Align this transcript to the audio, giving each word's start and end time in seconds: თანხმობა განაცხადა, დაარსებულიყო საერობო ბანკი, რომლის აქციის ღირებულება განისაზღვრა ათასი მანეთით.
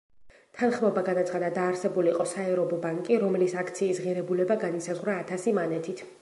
თანხმობა 0.59 1.01
განაცხადა, 1.09 1.49
დაარსებულიყო 1.57 2.25
საერობო 2.31 2.79
ბანკი, 2.87 3.19
რომლის 3.25 3.55
აქციის 3.65 4.01
ღირებულება 4.07 4.59
განისაზღვრა 4.65 5.19
ათასი 5.27 5.55
მანეთით. 5.61 6.05